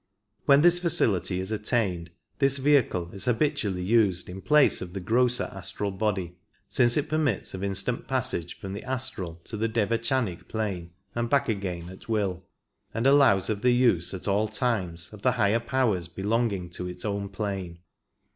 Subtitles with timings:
[0.47, 2.09] When this facility is attained
[2.39, 7.53] this vehicle is habitually used in place of the grosser astral body, since it permits
[7.53, 12.43] of instant passage from the astral to the devachanic plane and back again at will,
[12.95, 17.05] and allows of the use at all times of the higher powers belonging to its
[17.05, 17.77] own plane.